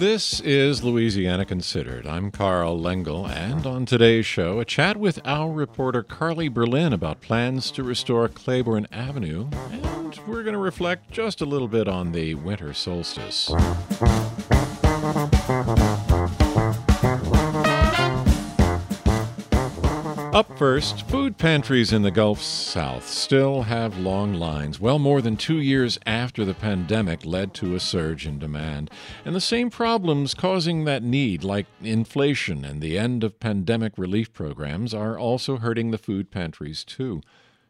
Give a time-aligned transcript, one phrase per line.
[0.00, 2.06] This is Louisiana Considered.
[2.06, 7.20] I'm Carl Lengel, and on today's show, a chat with our reporter Carly Berlin about
[7.20, 12.12] plans to restore Claiborne Avenue, and we're going to reflect just a little bit on
[12.12, 13.50] the winter solstice.
[20.40, 25.36] Up first, food pantries in the Gulf South still have long lines, well more than
[25.36, 28.90] two years after the pandemic led to a surge in demand.
[29.26, 34.32] And the same problems causing that need, like inflation and the end of pandemic relief
[34.32, 37.20] programs, are also hurting the food pantries too.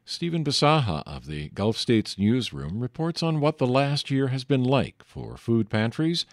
[0.04, 4.62] Stephen Bisaha of the Gulf States Newsroom reports on what the last year has been
[4.62, 6.24] like for food pantries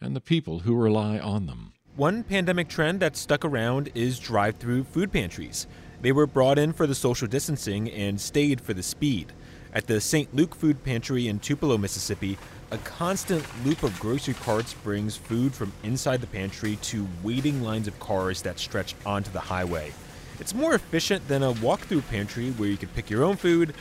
[0.00, 1.72] and the people who rely on them.
[1.94, 5.68] One pandemic trend that's stuck around is drive through food pantries.
[6.04, 9.32] They were brought in for the social distancing and stayed for the speed.
[9.72, 10.34] At the St.
[10.34, 12.36] Luke Food Pantry in Tupelo, Mississippi,
[12.70, 17.88] a constant loop of grocery carts brings food from inside the pantry to waiting lines
[17.88, 19.94] of cars that stretch onto the highway.
[20.40, 23.72] It's more efficient than a walk through pantry where you can pick your own food,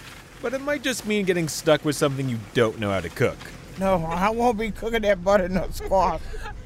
[0.41, 3.38] but it might just mean getting stuck with something you don't know how to cook.
[3.79, 6.21] No, I won't be cooking that butternut squash.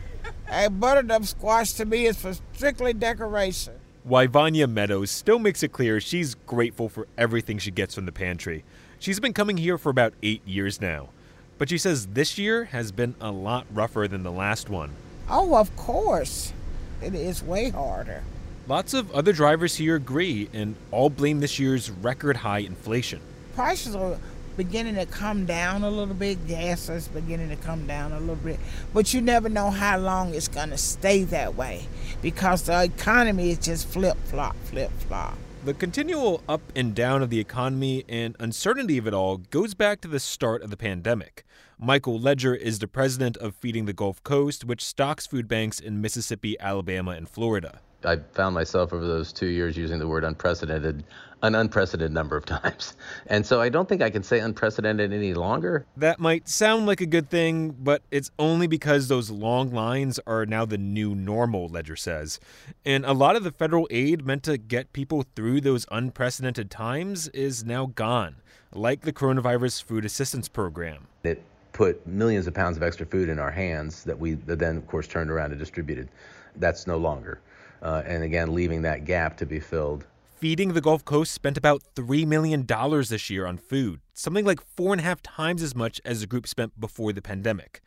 [0.49, 3.73] A butternut squash to me is for strictly decoration.
[4.07, 8.13] Why Vanya Meadows still makes it clear she's grateful for everything she gets from the
[8.13, 8.63] pantry.
[8.99, 11.09] She's been coming here for about eight years now.
[11.57, 14.91] But she says this year has been a lot rougher than the last one.
[15.29, 16.53] Oh, of course.
[17.01, 18.23] It is way harder.
[18.65, 23.19] Lots of other drivers here agree and all blame this year's record high inflation.
[23.55, 24.17] Prices are
[24.57, 26.45] beginning to come down a little bit.
[26.47, 28.59] Gas is beginning to come down a little bit.
[28.93, 31.87] But you never know how long it's going to stay that way
[32.21, 35.37] because the economy is just flip flop, flip flop.
[35.63, 40.01] The continual up and down of the economy and uncertainty of it all goes back
[40.01, 41.45] to the start of the pandemic.
[41.79, 46.01] Michael Ledger is the president of Feeding the Gulf Coast, which stocks food banks in
[46.01, 47.81] Mississippi, Alabama, and Florida.
[48.07, 51.03] I found myself over those two years using the word unprecedented
[51.43, 52.95] an unprecedented number of times.
[53.27, 55.85] And so I don't think I can say unprecedented any longer.
[55.95, 60.45] That might sound like a good thing, but it's only because those long lines are
[60.45, 62.39] now the new normal, Ledger says.
[62.85, 67.27] And a lot of the federal aid meant to get people through those unprecedented times
[67.29, 68.37] is now gone,
[68.73, 71.07] like the coronavirus food assistance program.
[71.23, 71.43] It
[71.73, 75.07] put millions of pounds of extra food in our hands that we then, of course,
[75.07, 76.09] turned around and distributed.
[76.55, 77.39] That's no longer
[77.81, 80.05] uh, and again, leaving that gap to be filled.
[80.39, 84.93] Feeding the Gulf Coast spent about $3 million this year on food, something like four
[84.93, 87.81] and a half times as much as the group spent before the pandemic.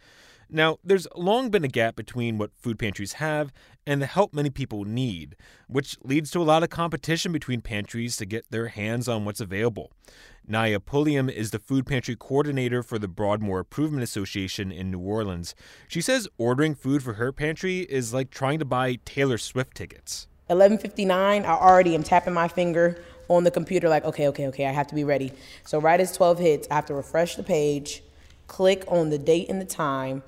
[0.52, 3.52] Now, there's long been a gap between what food pantries have
[3.86, 5.36] and the help many people need,
[5.68, 9.40] which leads to a lot of competition between pantries to get their hands on what's
[9.40, 9.92] available.
[10.50, 15.54] Naya Pulliam is the food pantry coordinator for the Broadmoor Improvement Association in New Orleans.
[15.86, 20.26] She says ordering food for her pantry is like trying to buy Taylor Swift tickets.
[20.48, 24.72] 11:59, I already am tapping my finger on the computer like, okay, okay, okay, I
[24.72, 25.32] have to be ready.
[25.64, 28.02] So right as 12 hits, I have to refresh the page,
[28.48, 30.24] click on the date and the time,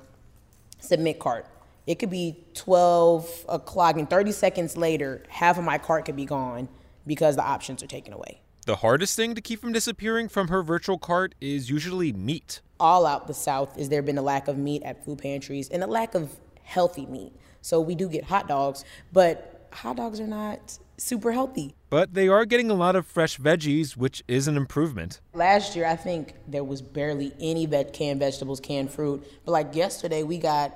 [0.79, 1.47] submit cart.
[1.89, 6.27] It could be 12 o'clock, and 30 seconds later, half of my cart could be
[6.27, 6.69] gone
[7.09, 8.42] because the options are taken away.
[8.65, 12.61] The hardest thing to keep from disappearing from her virtual cart is usually meat.
[12.79, 15.83] All out the South, is there been a lack of meat at food pantries and
[15.83, 17.33] a lack of healthy meat.
[17.61, 21.75] So we do get hot dogs, but hot dogs are not super healthy.
[21.91, 25.21] But they are getting a lot of fresh veggies, which is an improvement.
[25.35, 29.27] Last year, I think there was barely any vet- canned vegetables, canned fruit.
[29.45, 30.73] But like yesterday, we got,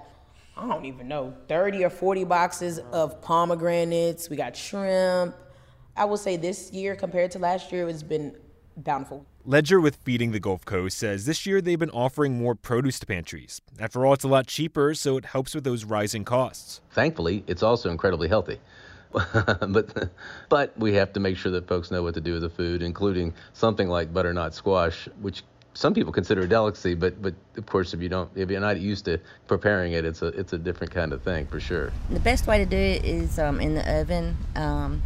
[0.56, 4.28] I don't even know, 30 or 40 boxes of pomegranates.
[4.28, 5.36] We got shrimp.
[5.96, 8.36] I will say this year compared to last year, it's been
[8.76, 9.24] bountiful.
[9.46, 13.06] Ledger with Feeding the Gulf Coast says this year they've been offering more produce to
[13.06, 13.62] pantries.
[13.78, 16.80] After all, it's a lot cheaper, so it helps with those rising costs.
[16.90, 18.60] Thankfully, it's also incredibly healthy.
[19.12, 20.10] but
[20.50, 22.82] but we have to make sure that folks know what to do with the food,
[22.82, 25.42] including something like butternut squash, which
[25.72, 28.78] some people consider a delicacy, but but of course if you don't if you're not
[28.78, 31.92] used to preparing it, it's a it's a different kind of thing for sure.
[32.10, 34.36] The best way to do it is um, in the oven.
[34.54, 35.02] Um,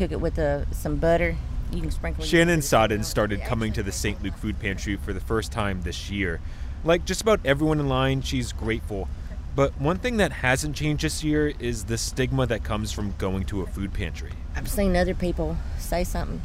[0.00, 1.36] cook it with uh, some butter.
[1.72, 2.24] You can sprinkle.
[2.24, 4.22] Shannon Sodden started coming to the St.
[4.22, 6.40] Luke Food Pantry for the first time this year.
[6.84, 9.08] Like just about everyone in line, she's grateful.
[9.54, 13.44] But one thing that hasn't changed this year is the stigma that comes from going
[13.46, 14.32] to a food pantry.
[14.56, 16.40] I've seen other people say something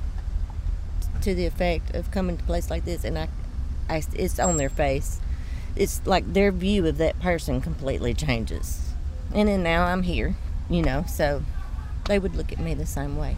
[1.22, 3.30] to the effect of coming to a place like this, and I,
[3.90, 5.22] I, it's on their face.
[5.78, 8.92] It's like their view of that person completely changes.
[9.34, 10.36] And then now I'm here,
[10.70, 11.44] you know, so
[12.06, 13.38] they would look at me the same way.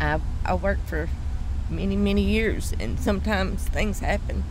[0.00, 1.08] I I worked for
[1.70, 4.44] many many years, and sometimes things happen,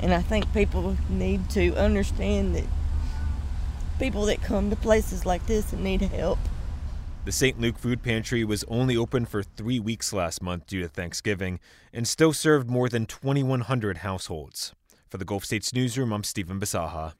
[0.00, 2.66] and I think people need to understand that
[3.98, 6.38] people that come to places like this and need help.
[7.24, 7.60] The St.
[7.60, 11.60] Luke Food Pantry was only open for three weeks last month due to Thanksgiving
[11.92, 14.74] and still served more than 2,100 households.
[15.08, 17.12] For the Gulf States Newsroom, I'm Stephen Bisaha.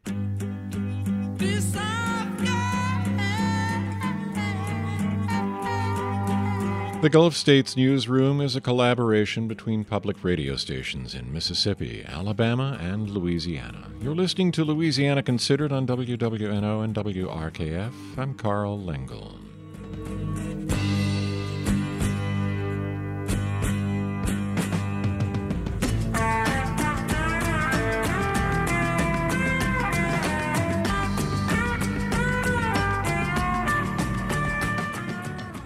[7.03, 13.11] The Gulf States Newsroom is a collaboration between public radio stations in Mississippi, Alabama, and
[13.11, 13.91] Louisiana.
[14.01, 17.93] You're listening to Louisiana Considered on WWNO and WRKF.
[18.17, 19.37] I'm Carl Lengel.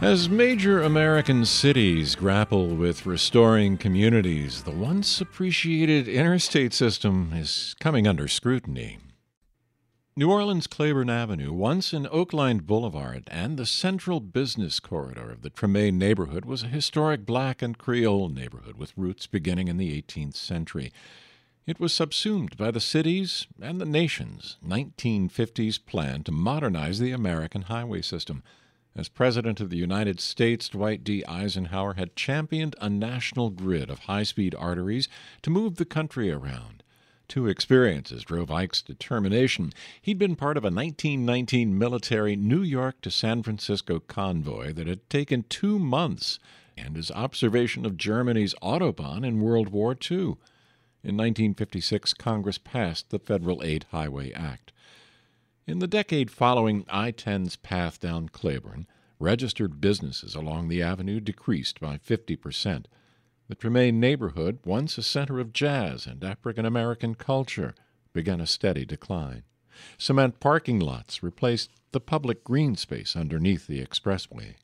[0.06, 8.06] As major American cities grapple with restoring communities, the once appreciated interstate system is coming
[8.06, 8.98] under scrutiny.
[10.14, 15.50] New Orleans Claiborne Avenue, once an oak-lined boulevard and the central business corridor of the
[15.50, 20.36] Treme neighborhood, was a historic black and Creole neighborhood with roots beginning in the 18th
[20.36, 20.92] century.
[21.66, 27.62] It was subsumed by the city's and the nation's 1950s plan to modernize the American
[27.62, 28.44] highway system.
[28.98, 31.22] As President of the United States, Dwight D.
[31.26, 35.06] Eisenhower had championed a national grid of high speed arteries
[35.42, 36.82] to move the country around.
[37.28, 39.74] Two experiences drove Ike's determination.
[40.00, 45.10] He'd been part of a 1919 military New York to San Francisco convoy that had
[45.10, 46.38] taken two months,
[46.74, 50.38] and his observation of Germany's Autobahn in World War II.
[51.04, 54.72] In 1956, Congress passed the Federal Aid Highway Act.
[55.68, 58.86] In the decade following I 10's path down Claiborne,
[59.18, 62.86] registered businesses along the avenue decreased by 50 percent.
[63.48, 67.74] The Treme neighborhood, once a center of jazz and African American culture,
[68.12, 69.42] began a steady decline.
[69.98, 74.54] Cement parking lots replaced the public green space underneath the expressway.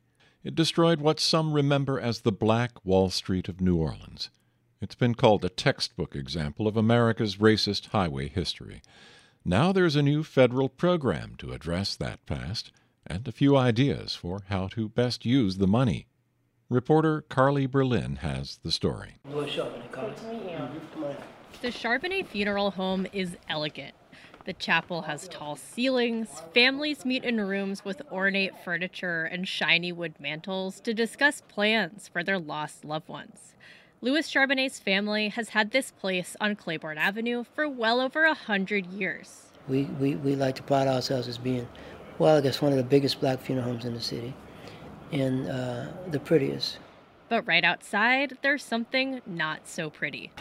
[0.41, 4.29] It destroyed what some remember as the Black Wall Street of New Orleans.
[4.79, 8.81] It's been called a textbook example of America's racist highway history.
[9.45, 12.71] Now there's a new federal program to address that past
[13.05, 16.07] and a few ideas for how to best use the money.
[16.69, 19.17] Reporter Carly Berlin has the story.
[21.61, 23.93] The Charbonnet Funeral Home is elegant.
[24.45, 26.41] The chapel has tall ceilings.
[26.53, 32.23] Families meet in rooms with ornate furniture and shiny wood mantels to discuss plans for
[32.23, 33.55] their lost loved ones.
[34.03, 38.85] Louis Charbonnet's family has had this place on Claiborne Avenue for well over a hundred
[38.87, 39.43] years.
[39.69, 41.69] We, we, we like to pride ourselves as being,
[42.19, 44.33] well, I guess one of the biggest black funeral homes in the city
[45.13, 46.79] and uh, the prettiest.
[47.29, 50.33] But right outside, there's something not so pretty.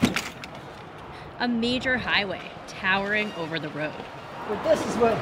[1.38, 3.94] A major highway towering over the road.
[4.48, 5.14] But this is what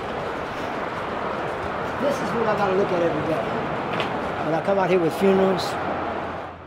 [2.00, 4.46] this is what I gotta look at every day.
[4.46, 5.89] When I come out here with funerals.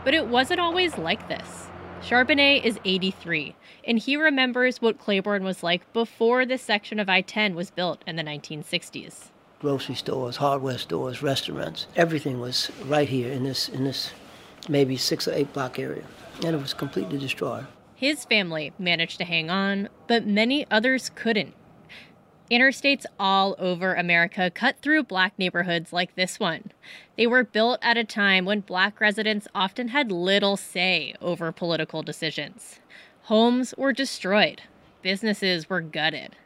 [0.04, 1.68] But it wasn't always like this.
[2.02, 7.22] Charbonnet is 83, and he remembers what Claiborne was like before this section of I
[7.22, 9.30] 10 was built in the 1960s.
[9.60, 14.10] Grocery stores, hardware stores, restaurants, everything was right here in this, in this
[14.68, 16.04] maybe six or eight block area,
[16.44, 17.66] and it was completely destroyed.
[17.94, 21.54] His family managed to hang on, but many others couldn't.
[22.50, 26.72] Interstates all over America cut through black neighborhoods like this one.
[27.16, 32.02] They were built at a time when black residents often had little say over political
[32.02, 32.80] decisions.
[33.24, 34.60] Homes were destroyed,
[35.00, 36.36] businesses were gutted.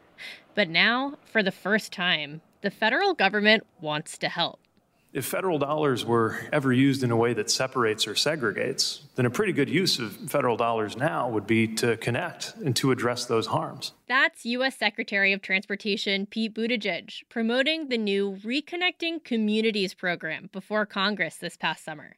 [0.55, 4.61] But now, for the first time, the federal government wants to help.
[5.10, 9.30] If federal dollars were ever used in a way that separates or segregates, then a
[9.30, 13.46] pretty good use of federal dollars now would be to connect and to address those
[13.46, 13.92] harms.
[14.06, 14.76] That's U.S.
[14.76, 21.84] Secretary of Transportation Pete Buttigieg promoting the new Reconnecting Communities program before Congress this past
[21.84, 22.16] summer.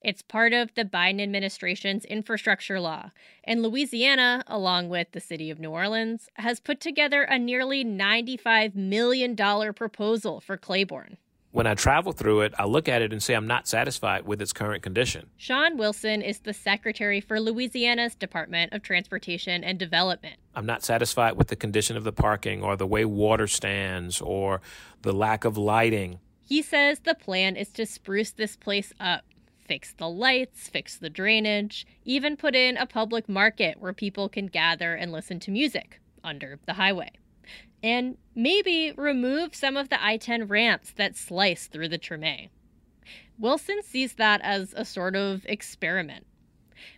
[0.00, 3.10] It's part of the Biden administration's infrastructure law,
[3.44, 8.74] and Louisiana, along with the city of New Orleans, has put together a nearly $95
[8.74, 9.36] million
[9.74, 11.18] proposal for Claiborne.
[11.52, 14.40] When I travel through it, I look at it and say I'm not satisfied with
[14.40, 15.30] its current condition.
[15.36, 20.36] Shawn Wilson is the secretary for Louisiana's Department of Transportation and Development.
[20.54, 24.60] I'm not satisfied with the condition of the parking or the way water stands or
[25.02, 26.20] the lack of lighting.
[26.40, 29.24] He says the plan is to spruce this place up,
[29.58, 34.46] fix the lights, fix the drainage, even put in a public market where people can
[34.46, 37.10] gather and listen to music under the highway
[37.82, 42.50] and maybe remove some of the I 10 ramps that slice through the Treme.
[43.38, 46.26] Wilson sees that as a sort of experiment.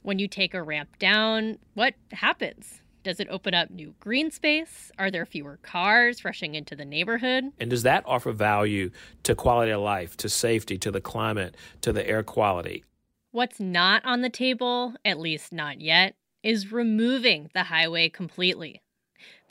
[0.03, 2.83] When you take a ramp down, what happens?
[3.05, 4.93] Does it open up new green space?
[4.97, 7.45] Are there fewer cars rushing into the neighborhood?
[7.59, 8.91] And does that offer value
[9.25, 12.85] to quality of life, to safety, to the climate, to the air quality?
[13.33, 18.83] What's not on the table, at least not yet, is removing the highway completely.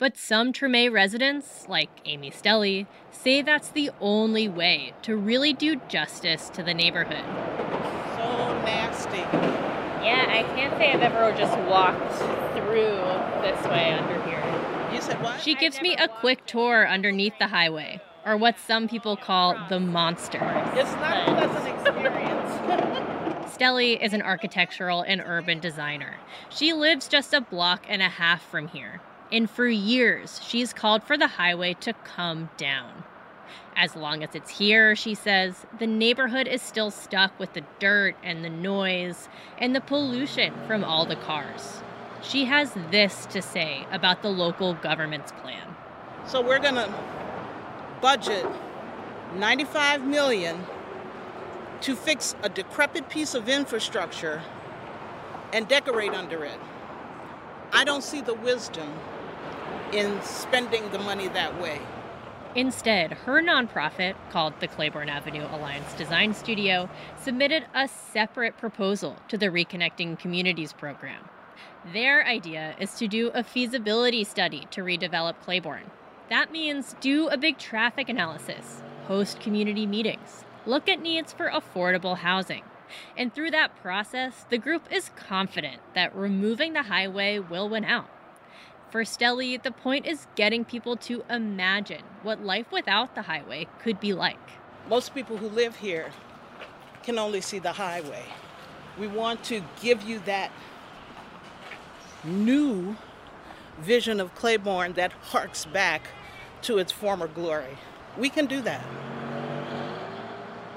[0.02, 5.76] But some Treme residents, like Amy Stelly, say that's the only way to really do
[5.86, 7.24] justice to the neighborhood.
[8.16, 9.18] So nasty.
[10.04, 12.16] Yeah, I can't say I've ever just walked
[12.56, 12.98] through
[13.42, 14.42] this way under here.
[14.92, 15.40] You said what?
[15.40, 19.78] She gives me a quick tour underneath the highway, or what some people call the
[19.78, 20.40] monster.
[20.74, 22.50] It's not a pleasant experience.
[23.56, 26.16] Stelly is an architectural and urban designer.
[26.50, 29.00] She lives just a block and a half from here.
[29.32, 33.02] And for years, she's called for the highway to come down.
[33.74, 38.14] As long as it's here, she says, the neighborhood is still stuck with the dirt
[38.22, 41.82] and the noise and the pollution from all the cars.
[42.22, 45.66] She has this to say about the local government's plan.
[46.26, 46.92] So we're going to
[48.02, 48.46] budget
[49.36, 50.62] 95 million
[51.80, 54.42] to fix a decrepit piece of infrastructure
[55.54, 56.60] and decorate under it.
[57.72, 58.92] I don't see the wisdom
[59.92, 61.80] in spending the money that way.
[62.54, 69.38] Instead, her nonprofit, called the Claiborne Avenue Alliance Design Studio, submitted a separate proposal to
[69.38, 71.28] the Reconnecting Communities program.
[71.92, 75.90] Their idea is to do a feasibility study to redevelop Claiborne.
[76.28, 82.18] That means do a big traffic analysis, host community meetings, look at needs for affordable
[82.18, 82.62] housing.
[83.16, 88.08] And through that process, the group is confident that removing the highway will win out.
[88.92, 93.98] For Stelly, the point is getting people to imagine what life without the highway could
[93.98, 94.36] be like.
[94.86, 96.10] Most people who live here
[97.02, 98.22] can only see the highway.
[99.00, 100.52] We want to give you that
[102.22, 102.94] new
[103.80, 106.08] vision of Claiborne that harks back
[106.60, 107.78] to its former glory.
[108.18, 108.84] We can do that.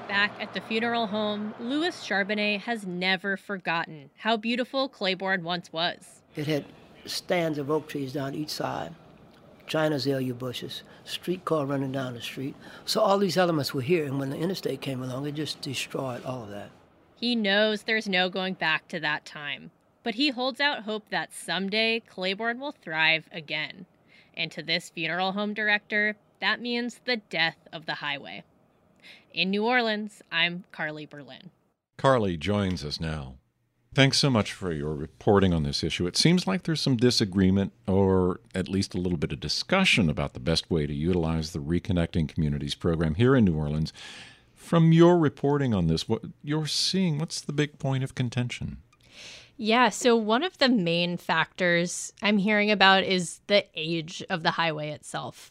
[0.08, 6.22] Back at the funeral home, Louis Charbonnet has never forgotten how beautiful Claiborne once was.
[6.34, 6.64] It had
[7.10, 8.94] stands of oak trees down each side,
[9.66, 12.54] China azalea bushes, streetcar running down the street.
[12.84, 16.24] So all these elements were here, and when the interstate came along, it just destroyed
[16.24, 16.70] all of that.
[17.16, 19.70] He knows there's no going back to that time,
[20.02, 23.86] but he holds out hope that someday Claiborne will thrive again.
[24.34, 28.44] And to this funeral home director, that means the death of the highway.
[29.32, 31.50] In New Orleans, I'm Carly Berlin.
[31.96, 33.36] Carly joins us now.
[33.96, 36.06] Thanks so much for your reporting on this issue.
[36.06, 40.34] It seems like there's some disagreement, or at least a little bit of discussion, about
[40.34, 43.94] the best way to utilize the Reconnecting Communities program here in New Orleans.
[44.54, 48.82] From your reporting on this, what you're seeing, what's the big point of contention?
[49.56, 54.50] Yeah, so one of the main factors I'm hearing about is the age of the
[54.50, 55.50] highway itself.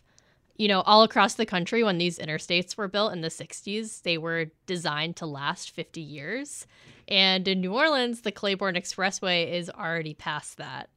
[0.58, 4.18] You know, all across the country, when these interstates were built in the 60s, they
[4.18, 6.66] were designed to last 50 years.
[7.08, 10.90] And in New Orleans, the Claiborne Expressway is already past that.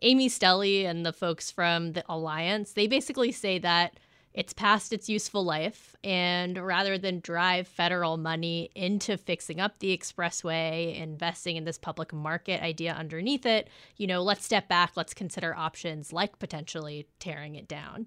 [0.00, 4.00] Amy Stelly and the folks from the Alliance, they basically say that
[4.34, 5.94] it's past its useful life.
[6.02, 12.14] And rather than drive federal money into fixing up the expressway, investing in this public
[12.14, 17.56] market idea underneath it, you know, let's step back, let's consider options like potentially tearing
[17.56, 18.06] it down.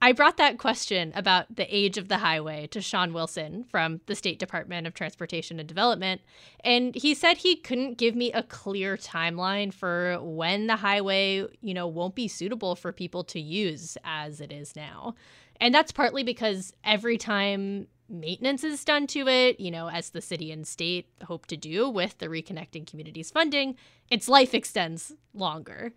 [0.00, 4.14] I brought that question about the age of the highway to Shawn Wilson from the
[4.14, 6.20] State Department of Transportation and Development,
[6.64, 11.74] and he said he couldn't give me a clear timeline for when the highway, you
[11.74, 15.14] know, won't be suitable for people to use as it is now.
[15.60, 20.20] And that's partly because every time maintenance is done to it, you know, as the
[20.20, 23.76] city and state hope to do with the Reconnecting Communities funding,
[24.10, 25.92] its life extends longer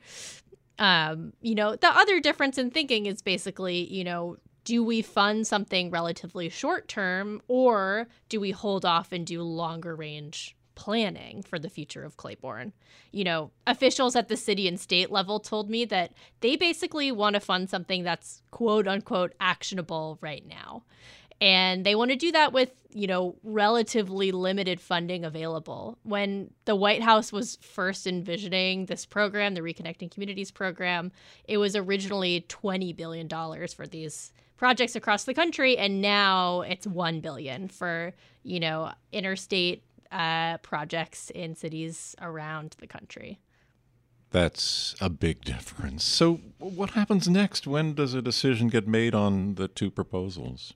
[0.79, 5.46] um, you know, the other difference in thinking is basically, you know, do we fund
[5.46, 11.58] something relatively short term or do we hold off and do longer range planning for
[11.58, 12.74] the future of Claiborne?
[13.12, 17.36] You know, officials at the city and state level told me that they basically want
[17.36, 20.84] to fund something that's quote unquote actionable right now.
[21.42, 25.98] And they want to do that with, you know, relatively limited funding available.
[26.04, 31.12] When the White House was first envisioning this program, the Reconnecting Communities program,
[31.44, 33.27] it was originally $20 billion
[33.68, 35.77] for these projects across the country.
[35.77, 38.13] And now it's 1 billion for,
[38.44, 43.39] you know, interstate uh, projects in cities around the country.
[44.32, 46.04] That's a big difference.
[46.04, 47.68] So, what happens next?
[47.68, 50.74] When does a decision get made on the two proposals?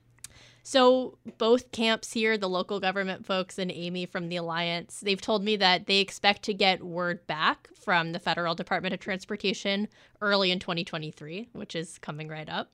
[0.62, 5.42] So, both camps here, the local government folks and Amy from the Alliance, they've told
[5.42, 9.88] me that they expect to get word back from the Federal Department of Transportation
[10.20, 12.70] early in 2023, which is coming right up.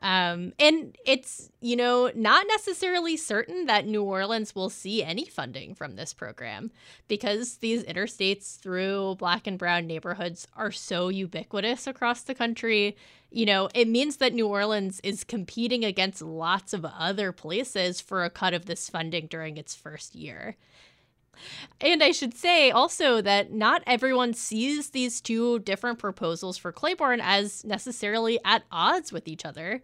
[0.00, 5.74] Um, and it's, you know, not necessarily certain that New Orleans will see any funding
[5.74, 6.70] from this program
[7.08, 12.96] because these interstates through black and brown neighborhoods are so ubiquitous across the country.
[13.30, 18.24] You know, it means that New Orleans is competing against lots of other places for
[18.24, 20.56] a cut of this funding during its first year.
[21.80, 27.20] And I should say also that not everyone sees these two different proposals for Claiborne
[27.20, 29.82] as necessarily at odds with each other.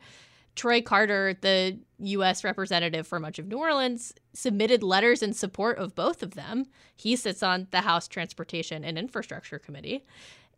[0.55, 2.45] Troy Carter, the U.S.
[2.45, 6.67] representative for much of New Orleans, submitted letters in support of both of them.
[6.95, 10.05] He sits on the House Transportation and Infrastructure Committee.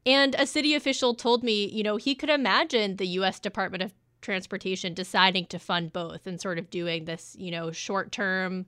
[0.04, 3.40] And a city official told me, you know, he could imagine the U.S.
[3.40, 8.12] Department of Transportation deciding to fund both and sort of doing this, you know, short
[8.12, 8.66] term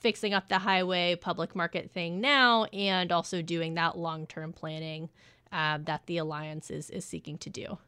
[0.00, 5.08] fixing up the highway public market thing now and also doing that long term planning
[5.52, 7.78] uh, that the alliance is, is seeking to do.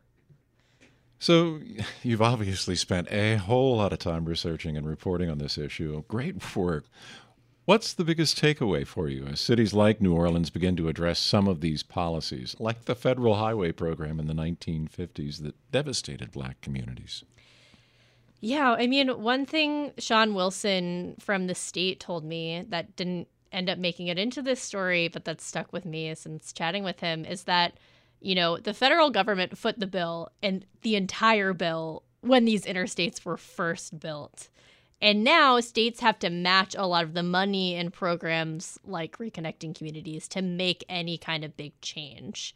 [1.19, 1.61] So,
[2.03, 6.03] you've obviously spent a whole lot of time researching and reporting on this issue.
[6.09, 6.87] Great work.
[7.67, 11.47] What's the biggest takeaway for you as cities like New Orleans begin to address some
[11.47, 17.23] of these policies, like the federal highway program in the 1950s that devastated black communities?
[18.41, 23.69] Yeah, I mean, one thing Shawn Wilson from the state told me that didn't end
[23.69, 27.25] up making it into this story, but that stuck with me since chatting with him
[27.25, 27.75] is that,
[28.21, 33.25] you know, the federal government foot the bill and the entire bill when these interstates
[33.25, 34.49] were first built.
[35.03, 39.75] And now states have to match a lot of the money in programs like reconnecting
[39.75, 42.55] communities to make any kind of big change.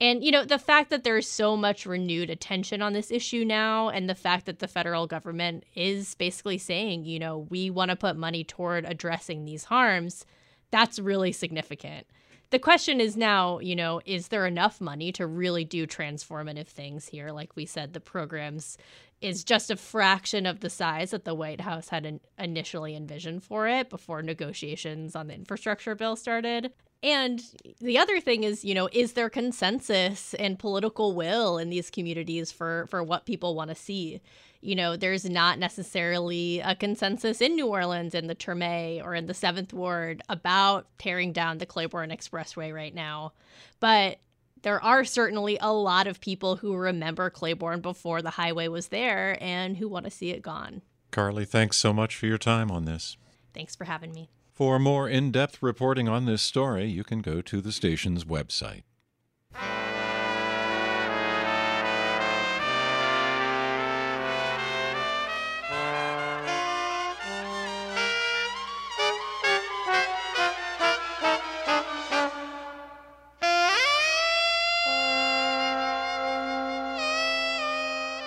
[0.00, 3.88] And, you know, the fact that there's so much renewed attention on this issue now,
[3.88, 7.96] and the fact that the federal government is basically saying, you know, we want to
[7.96, 10.26] put money toward addressing these harms,
[10.70, 12.06] that's really significant.
[12.50, 17.06] The question is now, you know, is there enough money to really do transformative things
[17.06, 17.30] here?
[17.30, 18.76] Like we said, the programs
[19.20, 23.66] is just a fraction of the size that the White House had initially envisioned for
[23.66, 26.72] it before negotiations on the infrastructure bill started.
[27.04, 27.44] And
[27.82, 32.50] the other thing is, you know, is there consensus and political will in these communities
[32.50, 34.22] for for what people want to see?
[34.62, 39.26] You know, there's not necessarily a consensus in New Orleans in the Treme or in
[39.26, 43.34] the Seventh Ward about tearing down the Claiborne Expressway right now,
[43.80, 44.20] but
[44.62, 49.36] there are certainly a lot of people who remember Claiborne before the highway was there
[49.42, 50.80] and who want to see it gone.
[51.10, 53.18] Carly, thanks so much for your time on this.
[53.52, 54.30] Thanks for having me.
[54.54, 58.84] For more in depth reporting on this story, you can go to the station's website.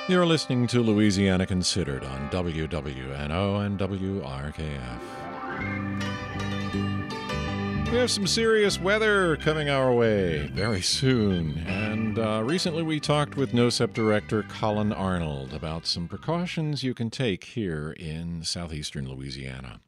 [0.09, 5.96] You're listening to Louisiana Considered on WWNO and WRKF.
[7.89, 11.59] We have some serious weather coming our way very soon.
[11.59, 17.09] And uh, recently we talked with NOHSEP Director Collin Arnold about some precautions you can
[17.09, 19.79] take here in southeastern Louisiana.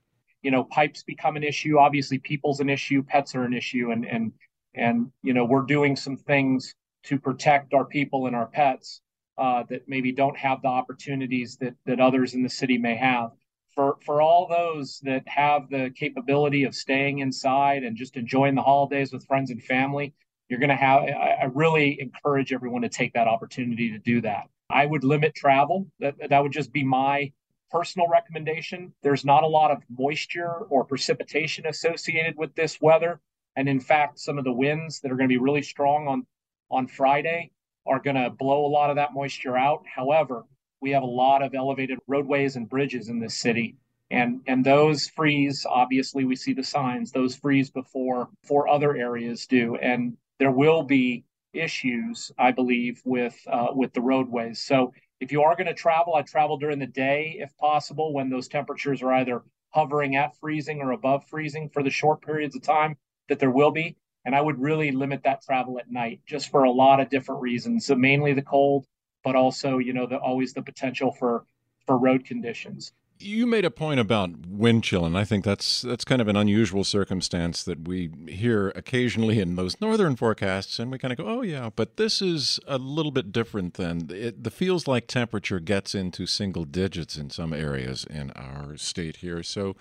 [0.43, 1.77] You know, pipes become an issue.
[1.77, 3.91] Obviously, people's an issue, pets are an issue.
[3.91, 4.31] And, and,
[4.73, 9.01] and you know, we're doing some things to protect our people and our pets
[9.37, 13.31] uh, that maybe don't have the opportunities that, that others in the city may have
[13.79, 18.61] for for all those that have the capability of staying inside and just enjoying the
[18.61, 20.13] holidays with friends and family
[20.49, 24.19] you're going to have I, I, really encourage everyone to take that opportunity to do
[24.21, 24.49] that.
[24.69, 25.87] I would limit travel.
[25.99, 27.31] That, that would just be my
[27.71, 28.91] personal recommendation.
[29.01, 33.21] There's not a lot of moisture or precipitation associated with this weather.
[33.55, 36.25] And in fact some of the winds that are going to be really strong on
[36.69, 37.51] on friday
[37.85, 39.83] are going to blow a lot of that moisture out.
[39.95, 40.43] However
[40.81, 43.75] we have a lot of elevated roadways and bridges in this city
[44.11, 49.45] and and those freeze obviously we see the signs those freeze before for other areas
[49.45, 54.61] do and there will be issues i believe with uh, with the roadways.
[54.61, 58.29] So if you are going to travel i travel during the day if possible when
[58.29, 62.63] those temperatures are either hovering at freezing or above freezing for the short periods of
[62.63, 66.49] time that there will be and i would really limit that travel at night just
[66.49, 67.85] for a lot of different reasons.
[67.85, 68.85] So mainly the cold
[69.23, 71.45] but also you know the always the potential for
[71.85, 76.05] for road conditions You made a point about wind chill, and I think that's that's
[76.05, 80.97] kind of an unusual circumstance that we hear occasionally in those northern forecasts, and we
[80.99, 84.45] kind of go, "Oh yeah," but this is a little bit different than it.
[84.45, 89.43] The feels like temperature gets into single digits in some areas in our state here.
[89.43, 89.75] So,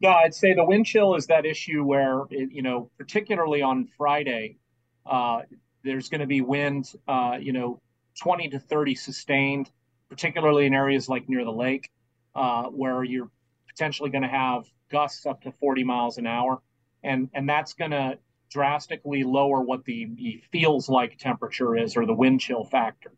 [0.00, 3.86] no, I'd say the wind chill is that issue where it, you know, particularly on
[3.98, 4.56] Friday,
[5.04, 5.42] uh,
[5.84, 7.80] there's going to be wind, uh, you know,
[8.20, 9.70] 20 to 30 sustained,
[10.08, 11.90] particularly in areas like near the lake
[12.34, 13.30] uh, where you're
[13.68, 16.60] potentially going to have gusts up to 40 miles an hour,
[17.02, 18.18] and and that's going to
[18.50, 23.10] drastically lower what the, the feels like temperature is or the wind chill factor.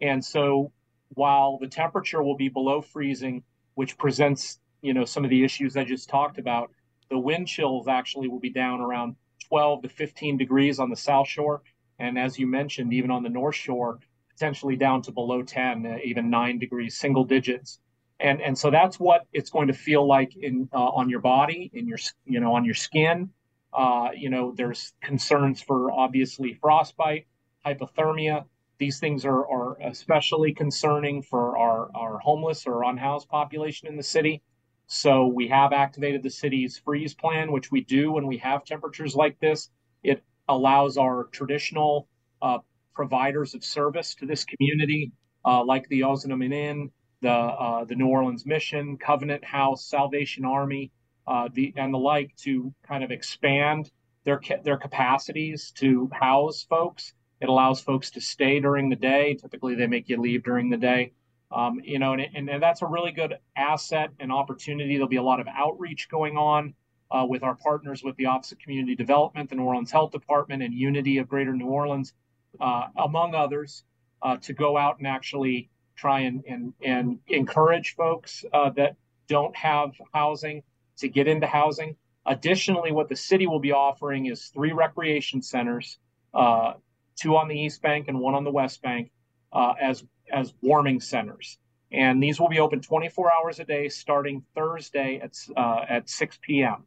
[0.00, 0.72] And so
[1.10, 3.42] while the temperature will be below freezing,
[3.74, 6.70] which presents you know some of the issues I just talked about,
[7.10, 9.16] the wind chills actually will be down around
[9.48, 11.62] 12 to 15 degrees on the south shore,
[11.98, 14.00] and as you mentioned, even on the north shore,
[14.36, 17.80] potentially down to below 10, uh, even nine degrees, single digits.
[18.20, 21.70] And and so that's what it's going to feel like in uh, on your body
[21.74, 23.30] in your you know on your skin.
[23.74, 27.26] Uh, you know there's concerns for obviously frostbite
[27.66, 28.44] hypothermia.
[28.78, 34.02] These things are, are especially concerning for our, our homeless or unhoused population in the
[34.02, 34.42] city.
[34.86, 39.14] So we have activated the city's freeze plan which we do when we have temperatures
[39.14, 39.70] like this.
[40.02, 42.08] It allows our traditional
[42.40, 42.58] uh,
[42.96, 45.12] providers of service to this community
[45.44, 46.90] uh, like the Ozanam Inn
[47.22, 50.90] the uh, the New Orleans Mission, Covenant House, Salvation Army,
[51.26, 53.90] uh, the and the like to kind of expand
[54.24, 57.14] their their capacities to house folks.
[57.40, 59.34] It allows folks to stay during the day.
[59.34, 61.12] Typically, they make you leave during the day.
[61.52, 64.94] Um, you know, and, and, and, that's a really good asset and opportunity.
[64.94, 66.74] There'll be a lot of outreach going on
[67.08, 70.64] uh, with our partners with the Office of Community Development, the New Orleans Health Department,
[70.64, 72.14] and Unity of Greater New Orleans,
[72.60, 73.84] among others,
[74.22, 78.96] uh, to go out and actually try and and, and encourage folks uh, that
[79.28, 80.62] don't have housing
[80.98, 81.96] to get into housing.
[82.26, 85.98] Additionally, what the city will be offering is three recreation centers,
[86.34, 86.74] uh,
[87.14, 89.10] two on the East Bank and one on the West Bank,
[89.52, 91.58] uh, as as warming centers.
[91.92, 96.38] And these will be open 24 hours a day, starting Thursday at uh, at 6
[96.42, 96.84] p.m.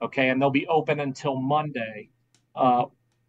[0.00, 2.10] Okay, and they'll be open until Monday.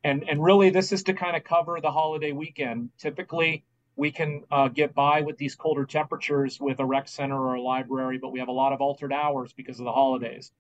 [0.04, 2.90] And and really, this is to kind of cover the holiday weekend.
[2.98, 3.64] Typically,
[3.96, 7.62] we can uh, get by with these colder temperatures with a rec center or a
[7.62, 10.52] library, but we have a lot of altered hours because of the holidays.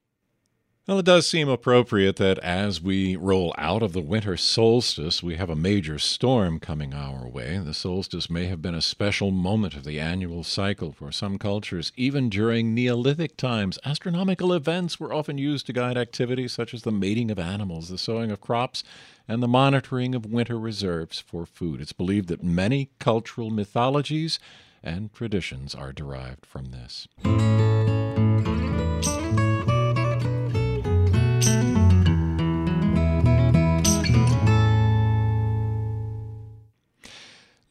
[0.86, 5.38] Well, it does seem appropriate that as we roll out of the winter solstice, we
[5.38, 7.58] have a major storm coming our way.
[7.58, 11.94] The solstice may have been a special moment of the annual cycle for some cultures.
[11.96, 16.92] Even during Neolithic times, astronomical events were often used to guide activities such as the
[16.92, 18.84] mating of animals, the sowing of crops,
[19.28, 21.82] and the monitoring of winter reserves for food.
[21.82, 24.40] It's believed that many cultural mythologies
[24.84, 27.08] and traditions are derived from this.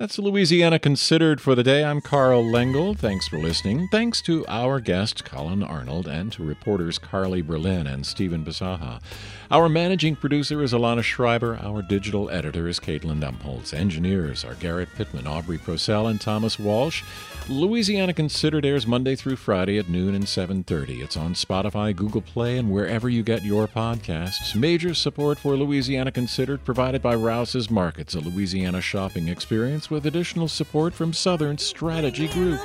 [0.03, 1.85] That's Louisiana Considered for the day.
[1.85, 2.95] I'm Carl Lengel.
[2.95, 3.87] Thanks for listening.
[3.93, 9.01] Thanks to our guest, Collin Arnold, and to reporters Carly Berlin and Stephen Bisaha.
[9.49, 11.57] Our managing producer is Alana Schreiber.
[11.62, 13.73] Our digital editor is Caitlin Dumpholz.
[13.73, 17.05] Engineers are Garrett Pittman, Aubrey Procell, and Thomas Walsh.
[17.49, 21.03] Louisiana Considered airs Monday through Friday at noon and 7.30.
[21.03, 24.57] It's on Spotify, Google Play, and wherever you get your podcasts.
[24.57, 30.48] Major support for Louisiana Considered provided by Rouse's Markets, a Louisiana shopping experience with additional
[30.48, 32.61] support from Southern Strategy Group.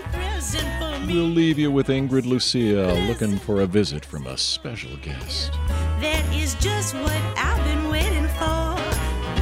[1.05, 5.51] We'll leave you with Ingrid Lucia looking for a visit from a special guest.
[6.01, 8.75] That is just what I've been waiting for.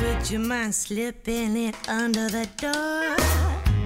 [0.02, 3.16] Would you mind slipping it under the door?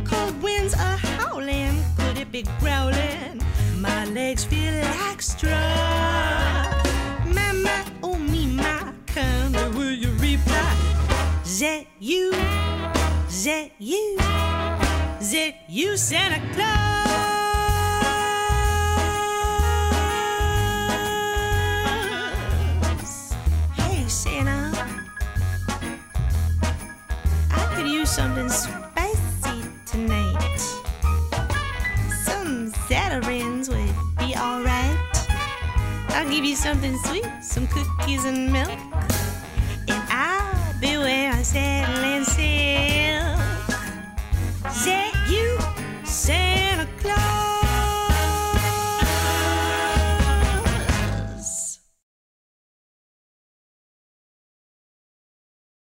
[0.06, 3.42] Cold winds are howling, could it be growling?
[3.78, 5.52] My legs feel like straw.
[7.28, 10.76] Mama, oh me, my, come will you reply?
[11.60, 12.49] That you?
[13.40, 14.18] Is it you?
[15.22, 16.68] Is it you, Santa Claus?
[23.78, 24.74] Hey, Santa.
[27.50, 30.60] I could use something spicy tonight.
[32.26, 34.98] Some Zatarain's would be alright.
[36.10, 38.78] I'll give you something sweet, some cookies and milk.
[39.88, 41.88] And I'll be where I said